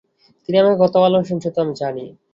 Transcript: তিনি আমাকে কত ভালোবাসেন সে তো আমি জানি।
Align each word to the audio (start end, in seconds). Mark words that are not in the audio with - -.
তিনি 0.43 0.57
আমাকে 0.59 0.77
কত 0.83 0.93
ভালোবাসেন 1.03 1.37
সে 1.43 1.49
তো 1.51 1.59
আমি 1.63 1.73
জানি। 1.81 2.05